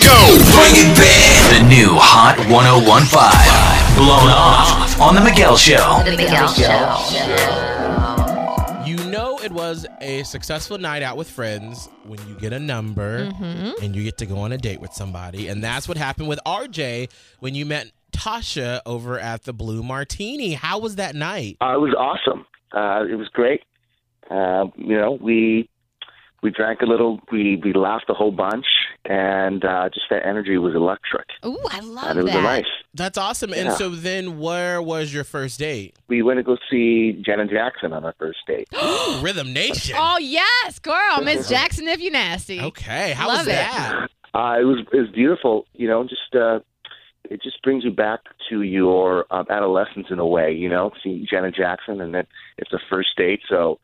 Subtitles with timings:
[0.00, 0.18] Go!
[0.54, 1.58] Bring it back!
[1.58, 3.96] The new Hot 1015.
[3.96, 6.02] Blown off on The Miguel Show.
[6.04, 6.96] The Miguel Show.
[8.86, 13.26] You know it was a successful night out with friends when you get a number
[13.26, 13.82] Mm-hmm.
[13.84, 15.48] and you get to go on a date with somebody.
[15.48, 20.54] And that's what happened with RJ when you met Tasha over at the Blue Martini.
[20.54, 21.56] How was that night?
[21.60, 22.46] Uh, it was awesome.
[22.72, 23.62] Uh, it was great.
[24.30, 25.68] Uh, you know, we
[26.42, 28.66] we drank a little, we we laughed a whole bunch,
[29.04, 31.26] and uh, just that energy was electric.
[31.44, 32.42] Ooh, I love and it was that.
[32.42, 32.64] nice.
[32.94, 33.52] That's awesome.
[33.52, 35.96] And so then where was your first date?
[36.08, 38.68] We went to go see Janet Jackson on our first date.
[39.22, 39.96] Rhythm Nation.
[39.98, 42.60] Oh yes, girl, Miss Jackson, if you nasty.
[42.60, 43.50] Okay, how Love was it.
[43.50, 44.08] that?
[44.34, 45.66] Uh, it was it was beautiful.
[45.74, 46.60] You know, just uh,
[47.30, 50.52] it just brings you back to your um, adolescence in a way.
[50.52, 53.78] You know, seeing Janet Jackson, and then it's a first date, so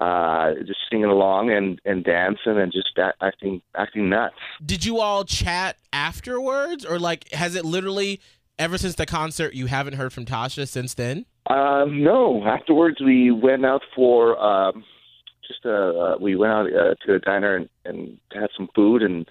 [0.00, 4.34] uh, just singing along and and dancing and just acting acting nuts.
[4.64, 8.20] Did you all chat afterwards or like has it literally
[8.58, 11.26] ever since the concert you haven't heard from Tasha since then?
[11.48, 12.44] Um, no.
[12.44, 14.84] Afterwards, we went out for um,
[15.46, 19.02] just uh, uh, we went out uh, to a diner and, and had some food,
[19.02, 19.28] and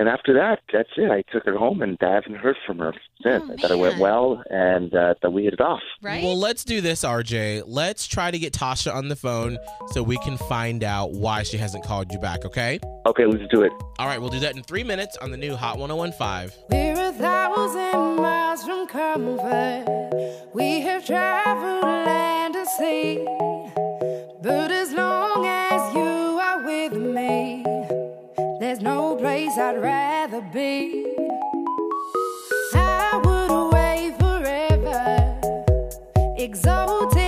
[0.00, 1.10] and after that, that's it.
[1.10, 3.44] I took her home, and I haven't heard from her since.
[3.46, 5.82] Oh, I thought it went well, and uh, that we hit it off.
[6.00, 6.24] Right?
[6.24, 7.64] Well, let's do this, RJ.
[7.66, 11.58] Let's try to get Tasha on the phone so we can find out why she
[11.58, 12.80] hasn't called you back, okay?
[13.04, 13.72] Okay, let's do it.
[13.98, 16.58] All right, we'll do that in three minutes on the new Hot 1015.
[16.70, 20.48] We're a thousand miles from comfort.
[20.54, 21.69] We have traveled
[29.60, 31.04] I'd rather be.
[32.74, 35.38] I would away forever,
[36.38, 37.19] exalted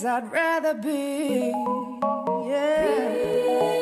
[0.00, 1.52] place I'd rather be.
[2.48, 3.79] Yeah.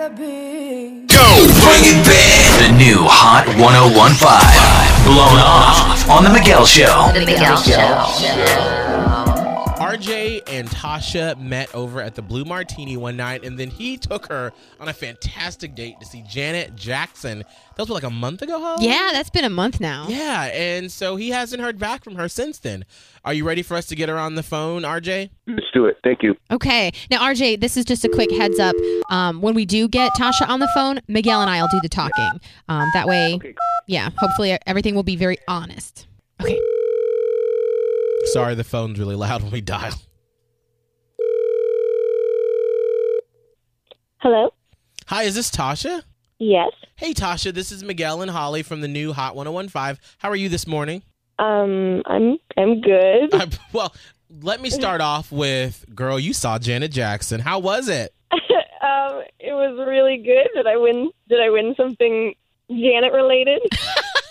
[0.00, 1.06] Rather be.
[1.06, 2.60] Bring it back.
[2.60, 5.04] The new Hot 1015.
[5.04, 7.10] Blown off on The Miguel Show.
[7.12, 8.89] The Miguel Show.
[9.96, 14.26] RJ and Tasha met over at the Blue Martini one night, and then he took
[14.26, 17.38] her on a fantastic date to see Janet Jackson.
[17.40, 18.76] That was what, like a month ago, huh?
[18.80, 20.06] Yeah, that's been a month now.
[20.08, 22.84] Yeah, and so he hasn't heard back from her since then.
[23.24, 25.30] Are you ready for us to get her on the phone, RJ?
[25.46, 25.98] Let's do it.
[26.04, 26.36] Thank you.
[26.50, 26.92] Okay.
[27.10, 28.74] Now, RJ, this is just a quick heads up.
[29.10, 31.88] Um, when we do get Tasha on the phone, Miguel and I will do the
[31.88, 32.40] talking.
[32.68, 33.54] Um, that way, Okay.
[33.86, 36.06] yeah, hopefully everything will be very honest.
[36.40, 36.58] Okay.
[38.24, 39.94] Sorry, the phone's really loud when we dial.
[44.18, 44.52] Hello?
[45.06, 46.02] Hi, is this Tasha?
[46.38, 46.70] Yes.
[46.96, 49.98] Hey, Tasha, this is Miguel and Holly from the new Hot 1015.
[50.18, 51.02] How are you this morning?
[51.38, 53.34] Um, I'm I'm good.
[53.34, 53.94] I, well,
[54.42, 57.40] let me start off with girl, you saw Janet Jackson.
[57.40, 58.14] How was it?
[58.30, 60.48] um, it was really good.
[60.54, 61.10] Did I win?
[61.28, 62.34] Did I win something
[62.68, 63.62] Janet related?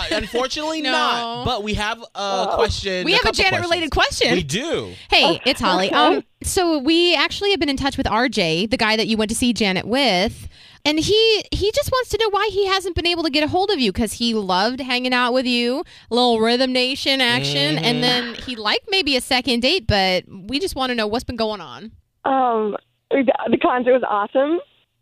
[0.00, 0.90] I, I, unfortunately, No.
[0.92, 1.44] not.
[1.44, 3.04] But we have a question.
[3.04, 4.32] We have a Janet related question.
[4.32, 4.92] We do.
[5.10, 5.86] Hey, it's Holly.
[5.88, 5.94] okay.
[5.96, 9.28] Um, so we actually have been in touch with RJ, the guy that you went
[9.30, 10.48] to see Janet with,
[10.84, 13.48] and he he just wants to know why he hasn't been able to get a
[13.48, 17.76] hold of you because he loved hanging out with you, a little Rhythm Nation action,
[17.76, 17.84] Mm-hmm.
[17.84, 21.24] and then he liked maybe a second date, but we just want to know what's
[21.24, 21.92] been going on.
[22.24, 22.76] Um,
[23.10, 24.58] the the concert was awesome.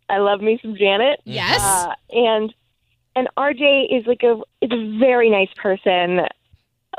[0.09, 1.21] I love me some Janet.
[1.23, 1.61] Yes.
[1.61, 2.53] Uh, and
[3.19, 6.21] and RJ is like a is a very nice person,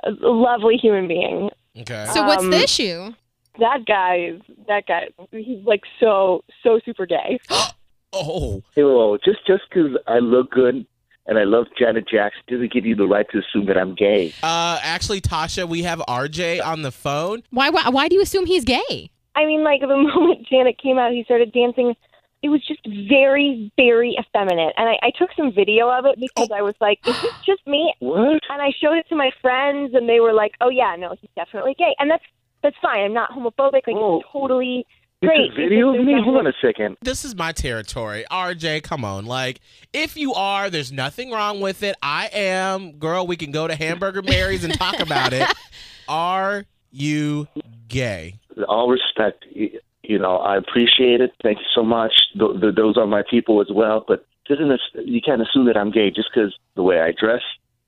[0.04, 1.50] a lovely human being.
[1.78, 2.06] Okay.
[2.12, 3.12] so what's um, the issue?
[3.58, 5.08] That guy is that guy.
[5.32, 7.40] He's like so so super gay.
[8.12, 10.86] oh, Hey, well, just just because I look good
[11.26, 14.34] and I love Janet Jackson doesn't give you the right to assume that I'm gay.
[14.42, 17.42] uh, actually, Tasha, we have RJ on the phone.
[17.50, 19.10] Why, why why do you assume he's gay?
[19.34, 21.94] I mean, like the moment Janet came out, he started dancing.
[22.42, 26.48] It was just very, very effeminate, and I, I took some video of it because
[26.54, 28.40] I was like, "Is this just me?" What?
[28.48, 31.30] And I showed it to my friends, and they were like, "Oh yeah, no, he's
[31.36, 32.24] definitely gay," and that's
[32.62, 33.00] that's fine.
[33.00, 33.86] I'm not homophobic.
[33.86, 34.20] Like, Oh.
[34.20, 34.86] it's totally
[35.20, 35.50] This great.
[35.50, 36.12] is video of me?
[36.14, 36.96] just- Hold on a second.
[37.02, 38.24] This is my territory.
[38.30, 39.26] RJ, come on.
[39.26, 39.60] Like,
[39.92, 41.96] if you are, there's nothing wrong with it.
[42.02, 42.92] I am.
[42.98, 45.46] Girl, we can go to Hamburger Mary's and talk about it.
[46.08, 47.48] Are you
[47.88, 48.40] gay?
[48.56, 49.72] With all respect, y-
[50.10, 51.32] you know, I appreciate it.
[51.40, 52.12] Thank you so much.
[52.36, 54.04] Th- th- those are my people as well.
[54.06, 57.42] But doesn't this, you can't assume that I'm gay just because the way I dress,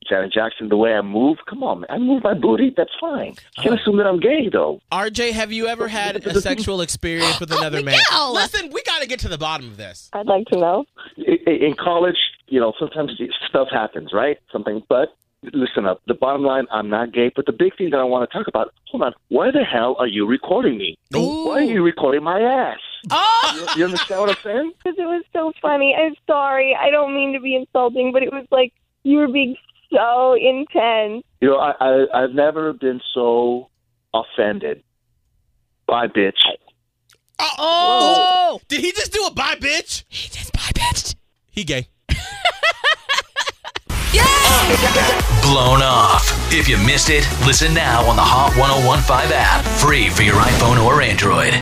[0.08, 1.38] Janet Jackson, the way I move.
[1.50, 1.88] Come on, man.
[1.90, 2.72] I move my booty.
[2.76, 3.30] That's fine.
[3.30, 3.82] You can't uh-huh.
[3.82, 4.80] assume that I'm gay, though.
[4.92, 7.98] RJ, have you ever had a sexual experience with another man?
[7.98, 8.34] Miguel!
[8.34, 10.08] Listen, we got to get to the bottom of this.
[10.12, 10.84] I'd like to know.
[11.18, 14.38] I- I- In college, you know, sometimes stuff happens, right?
[14.52, 16.00] Something, but listen up.
[16.06, 17.30] The bottom line, I'm not gay.
[17.34, 19.96] But the big thing that I want to talk about, hold on, why the hell
[19.98, 20.98] are you recording me?
[21.10, 22.78] Why are you recording my ass?
[23.10, 23.52] Oh!
[23.54, 24.72] You, you understand what I'm saying?
[24.82, 25.94] Because it was so funny.
[25.98, 26.76] I'm sorry.
[26.78, 28.72] I don't mean to be insulting, but it was like
[29.02, 29.56] you were being
[29.92, 31.24] so intense.
[31.40, 33.68] You know, I, I I've never been so
[34.14, 34.82] offended
[35.86, 36.38] by bitch.
[37.38, 38.60] Oh!
[38.68, 40.04] Did he just do a bye, bitch?
[40.08, 41.16] He just bye bitched.
[41.50, 41.88] He gay.
[45.52, 46.32] Blown off.
[46.50, 49.62] If you missed it, listen now on the Hot 1015 app.
[49.66, 51.61] Free for your iPhone or Android.